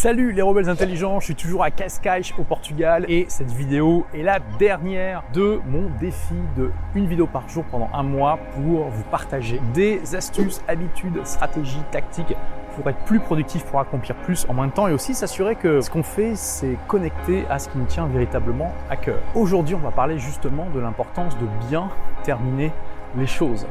[0.00, 4.22] Salut les rebelles intelligents, je suis toujours à Cascais au Portugal et cette vidéo est
[4.22, 9.02] la dernière de mon défi de une vidéo par jour pendant un mois pour vous
[9.10, 12.36] partager des astuces, habitudes, stratégies, tactiques
[12.76, 15.80] pour être plus productif, pour accomplir plus en moins de temps et aussi s'assurer que
[15.80, 19.18] ce qu'on fait, c'est connecté à ce qui nous tient véritablement à cœur.
[19.34, 21.88] Aujourd'hui, on va parler justement de l'importance de bien
[22.22, 22.70] terminer
[23.16, 23.66] les choses.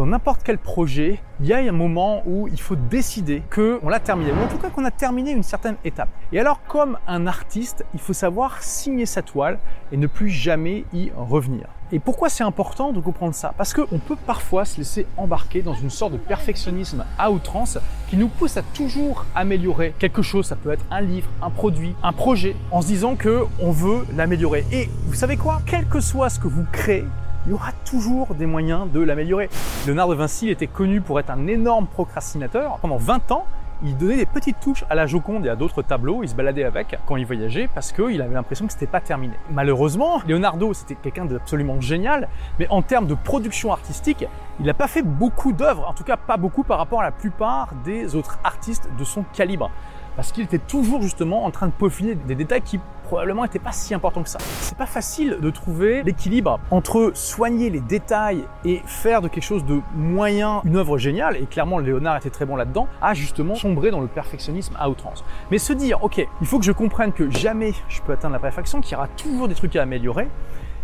[0.00, 4.00] Dans n'importe quel projet, il y a un moment où il faut décider qu'on l'a
[4.00, 6.08] terminé, ou en tout cas qu'on a terminé une certaine étape.
[6.32, 9.58] Et alors, comme un artiste, il faut savoir signer sa toile
[9.92, 11.66] et ne plus jamais y revenir.
[11.92, 13.52] Et pourquoi c'est important de comprendre ça?
[13.58, 17.76] Parce qu'on peut parfois se laisser embarquer dans une sorte de perfectionnisme à outrance
[18.08, 20.46] qui nous pousse à toujours améliorer quelque chose.
[20.46, 24.06] Ça peut être un livre, un produit, un projet, en se disant que on veut
[24.16, 24.64] l'améliorer.
[24.72, 25.60] Et vous savez quoi?
[25.66, 27.04] Quel que soit ce que vous créez,
[27.46, 29.48] il y aura toujours des moyens de l'améliorer.
[29.86, 32.78] Léonard de Vinci était connu pour être un énorme procrastinateur.
[32.80, 33.46] Pendant 20 ans,
[33.82, 36.64] il donnait des petites touches à la Joconde et à d'autres tableaux, il se baladait
[36.64, 39.32] avec quand il voyageait parce qu'il avait l'impression que c'était pas terminé.
[39.50, 44.26] Malheureusement, Leonardo, c'était quelqu'un d'absolument génial, mais en termes de production artistique,
[44.58, 47.10] il n'a pas fait beaucoup d'œuvres, en tout cas pas beaucoup par rapport à la
[47.10, 49.70] plupart des autres artistes de son calibre
[50.16, 52.78] parce qu'il était toujours justement en train de peaufiner des détails qui
[53.10, 54.38] probablement n'étaient pas si importants que ça.
[54.60, 59.64] C'est pas facile de trouver l'équilibre entre soigner les détails et faire de quelque chose
[59.64, 63.90] de moyen une œuvre géniale, et clairement Léonard était très bon là-dedans, à justement sombrer
[63.90, 65.24] dans le perfectionnisme à outrance.
[65.50, 68.38] Mais se dire, ok, il faut que je comprenne que jamais je peux atteindre la
[68.38, 70.28] perfection, qu'il y aura toujours des trucs à améliorer,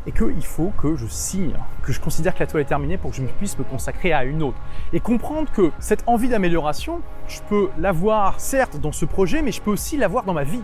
[0.08, 3.12] et qu'il faut que je signe, que je considère que la toile est terminée pour
[3.12, 4.58] que je puisse me consacrer à une autre.
[4.92, 9.62] Et comprendre que cette envie d'amélioration, je peux l'avoir certes dans ce projet, mais je
[9.62, 10.62] peux aussi l'avoir dans ma vie.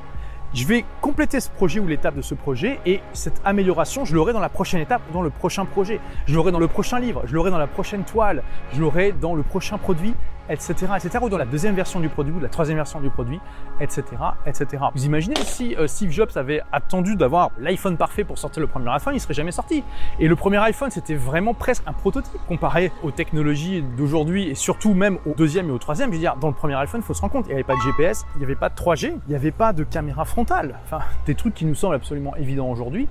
[0.55, 4.35] Je vais compléter ce projet ou l'étape de ce projet et cette amélioration, je l'aurai
[4.35, 5.99] dans la prochaine étape, dans le prochain projet.
[6.27, 8.43] Je l'aurai dans le prochain livre, je l'aurai dans la prochaine toile,
[8.75, 10.13] je l'aurai dans le prochain produit
[10.49, 13.41] etc., etc., ou dans la deuxième version du produit, ou la troisième version du produit,
[13.81, 14.05] etc.,
[14.47, 14.85] etc.
[14.95, 18.91] Vous imaginez si euh, Steve Jobs avait attendu d'avoir l'iPhone parfait pour sortir le premier
[18.91, 19.83] iPhone, il serait jamais sorti.
[20.19, 24.95] Et le premier iPhone, c'était vraiment presque un prototype comparé aux technologies d'aujourd'hui et surtout
[24.95, 26.11] même au deuxième et au troisième.
[26.11, 27.65] Je veux dire, dans le premier iPhone, il faut se rendre compte, il n'y avait
[27.65, 30.25] pas de GPS, il n'y avait pas de 3G, il n'y avait pas de caméra
[30.25, 30.79] frontale.
[30.85, 33.09] Enfin, des trucs qui nous semblent absolument évidents aujourd'hui.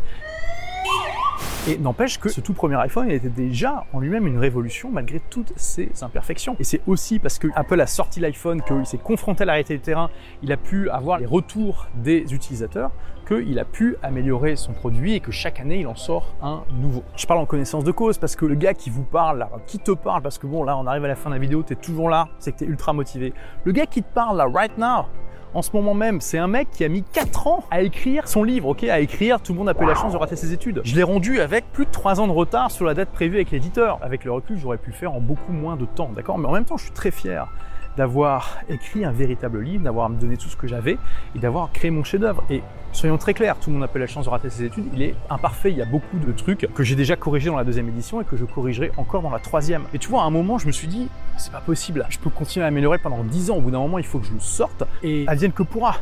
[1.68, 5.54] Et n'empêche que ce tout premier iPhone était déjà en lui-même une révolution malgré toutes
[5.58, 6.56] ses imperfections.
[6.60, 9.76] Et c'est aussi parce que Apple a sorti l'iPhone, qu'il s'est confronté à la réalité
[9.76, 10.10] du terrain,
[10.42, 12.90] il a pu avoir les retours des utilisateurs,
[13.28, 17.04] qu'il a pu améliorer son produit et que chaque année il en sort un nouveau.
[17.16, 19.92] Je parle en connaissance de cause parce que le gars qui vous parle, qui te
[19.92, 21.76] parle, parce que bon là on arrive à la fin de la vidéo, tu es
[21.76, 23.34] toujours là, c'est que tu es ultra motivé.
[23.66, 25.06] Le gars qui te parle là, right now,
[25.54, 26.22] en ce moment même.
[26.22, 29.42] C'est un mec qui a mis 4 ans à écrire son livre, ok À écrire,
[29.42, 30.82] tout le monde a pas eu la chance de rater ses études.
[30.84, 33.52] Je l'ai rendu avec plus de 3 ans de retard sur la date prévue avec
[33.52, 34.00] l'éditeur.
[34.02, 36.38] Avec le recul, j'aurais pu le faire en beaucoup moins de temps, d'accord?
[36.38, 37.48] Mais en même temps, je suis très fier
[37.98, 40.98] d'avoir écrit un véritable livre, d'avoir me donné tout ce que j'avais
[41.36, 42.44] et d'avoir créé mon chef-d'œuvre.
[42.50, 44.86] Et soyons très clairs, tout le monde a pas la chance de rater ses études,
[44.94, 47.64] il est imparfait, il y a beaucoup de trucs que j'ai déjà corrigés dans la
[47.64, 49.84] deuxième édition et que je corrigerai encore dans la troisième.
[49.94, 52.30] Et tu vois, à un moment, je me suis dit, c'est pas possible, je peux
[52.30, 54.40] continuer à améliorer pendant 10 ans, au bout d'un moment, il faut que je le
[54.40, 55.96] sorte et advienne que pourra.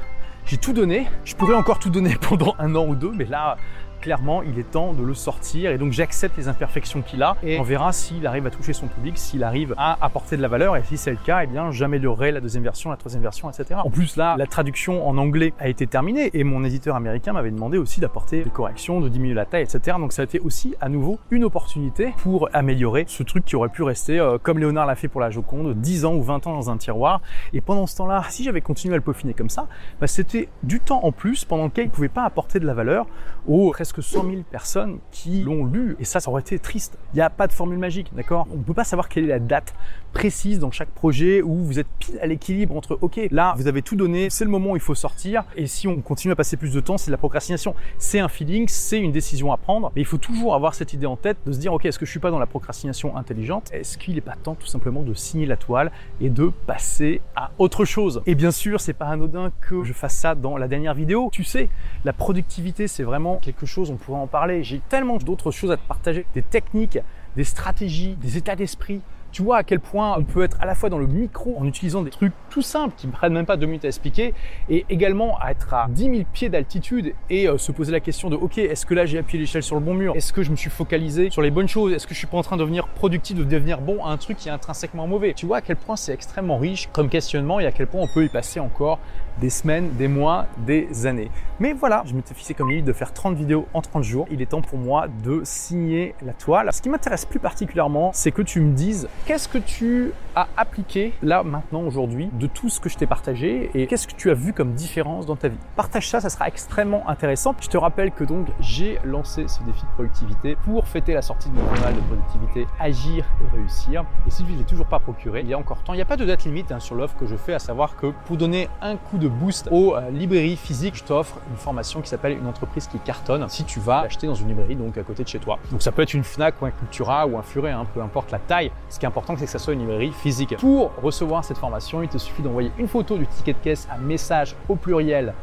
[0.45, 3.57] J'ai tout donné, je pourrais encore tout donner pendant un an ou deux, mais là,
[3.99, 7.59] clairement, il est temps de le sortir et donc j'accepte les imperfections qu'il a et
[7.59, 10.75] on verra s'il arrive à toucher son public, s'il arrive à apporter de la valeur
[10.77, 13.79] et si c'est le cas, eh bien, j'améliorerai la deuxième version, la troisième version, etc.
[13.83, 17.51] En plus, là, la traduction en anglais a été terminée et mon éditeur américain m'avait
[17.51, 19.97] demandé aussi d'apporter des corrections, de diminuer la taille, etc.
[19.99, 23.69] Donc ça a été aussi à nouveau une opportunité pour améliorer ce truc qui aurait
[23.69, 26.53] pu rester, euh, comme Léonard l'a fait pour la Joconde, 10 ans ou 20 ans
[26.53, 27.21] dans un tiroir.
[27.53, 29.67] Et pendant ce temps-là, si j'avais continué à le peaufiner comme ça,
[29.99, 32.73] bah, c'était du temps en plus pendant lequel il ne pouvait pas apporter de la
[32.73, 33.05] valeur
[33.47, 35.95] aux presque 100 000 personnes qui l'ont lu.
[35.99, 36.97] Et ça, ça aurait été triste.
[37.13, 38.47] Il n'y a pas de formule magique, d'accord?
[38.51, 39.73] On ne peut pas savoir quelle est la date
[40.13, 43.81] précise dans chaque projet où vous êtes pile à l'équilibre entre, ok, là, vous avez
[43.81, 45.43] tout donné, c'est le moment où il faut sortir.
[45.55, 47.75] Et si on continue à passer plus de temps, c'est de la procrastination.
[47.97, 49.91] C'est un feeling, c'est une décision à prendre.
[49.95, 52.05] Mais il faut toujours avoir cette idée en tête de se dire, ok, est-ce que
[52.05, 53.69] je suis pas dans la procrastination intelligente?
[53.71, 57.51] Est-ce qu'il n'est pas temps tout simplement de signer la toile et de passer à
[57.57, 58.21] autre chose?
[58.25, 61.29] Et bien sûr, c'est pas anodin que je fasse ça dans la dernière vidéo.
[61.31, 61.69] Tu sais,
[62.03, 64.63] la productivité, c'est vraiment quelque chose, on pourrait en parler.
[64.63, 66.99] J'ai tellement d'autres choses à te partager, des techniques,
[67.35, 69.01] des stratégies, des états d'esprit.
[69.31, 71.65] Tu vois à quel point on peut être à la fois dans le micro en
[71.65, 74.33] utilisant des trucs tout simples qui ne prennent même pas deux minutes à expliquer
[74.69, 78.31] et également à être à 10 000 pieds d'altitude et euh, se poser la question
[78.31, 80.15] de ok est-ce que là j'ai appuyé l'échelle sur le bon mur?
[80.15, 81.93] Est-ce que je me suis focalisé sur les bonnes choses?
[81.93, 84.17] Est-ce que je suis pas en train de devenir productif, de devenir bon à un
[84.17, 85.33] truc qui est intrinsèquement mauvais?
[85.33, 88.11] Tu vois à quel point c'est extrêmement riche comme questionnement et à quel point on
[88.11, 88.97] peut y passer encore
[89.39, 91.31] des semaines, des mois, des années.
[91.59, 94.27] Mais voilà, je m'étais fixé comme limite de faire 30 vidéos en 30 jours.
[94.31, 96.69] Il est temps pour moi de signer la toile.
[96.71, 101.13] Ce qui m'intéresse plus particulièrement, c'est que tu me dises qu'est-ce que tu as appliqué
[101.21, 104.33] là maintenant aujourd'hui de tout ce que je t'ai partagé et qu'est-ce que tu as
[104.33, 105.57] vu comme différence dans ta vie?
[105.75, 107.55] Partage ça, ça sera extrêmement intéressant.
[107.61, 111.49] Je te rappelle que donc j'ai lancé ce défi de productivité pour fêter la sortie
[111.49, 114.05] de mon journal de productivité Agir et réussir.
[114.27, 115.93] Et si tu ne l'as toujours pas procuré, il y a encore temps.
[115.93, 117.95] Il n'y a pas de date limite hein, sur l'offre que je fais, à savoir
[117.95, 122.01] que pour donner un coup de boost aux euh, librairies physiques, je t'offre une formation
[122.01, 125.03] qui s'appelle une entreprise qui cartonne si tu vas l'acheter dans une librairie donc à
[125.03, 125.59] côté de chez toi.
[125.71, 128.31] Donc ça peut être une Fnac ou un Cultura ou un Furet, hein, peu importe
[128.31, 128.71] la taille.
[128.89, 130.57] Ce qui est important, c'est que ça soit une librairie physique.
[130.57, 133.97] Pour recevoir cette formation, il te suffit d'envoyer une photo du ticket de caisse à
[133.97, 135.33] message au pluriel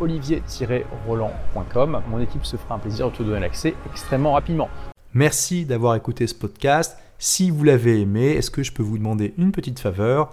[0.00, 2.02] olivier-roland.com.
[2.08, 4.68] Mon équipe se fera un plaisir de te donner l'accès extrêmement rapidement.
[5.14, 6.98] Merci d'avoir écouté ce podcast.
[7.18, 10.32] Si vous l'avez aimé, est-ce que je peux vous demander une petite faveur?